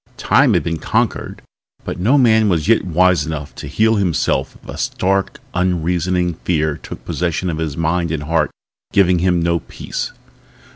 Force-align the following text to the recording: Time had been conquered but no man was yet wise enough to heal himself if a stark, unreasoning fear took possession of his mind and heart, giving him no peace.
Time 0.17 0.55
had 0.55 0.63
been 0.63 0.79
conquered 0.79 1.43
but 1.85 1.99
no 1.99 2.17
man 2.17 2.49
was 2.49 2.67
yet 2.67 2.83
wise 2.83 3.23
enough 3.23 3.53
to 3.53 3.67
heal 3.67 3.97
himself 3.97 4.55
if 4.63 4.67
a 4.67 4.75
stark, 4.75 5.37
unreasoning 5.53 6.33
fear 6.43 6.75
took 6.77 7.05
possession 7.05 7.51
of 7.51 7.59
his 7.59 7.77
mind 7.77 8.09
and 8.09 8.23
heart, 8.23 8.49
giving 8.91 9.19
him 9.19 9.43
no 9.43 9.59
peace. 9.59 10.11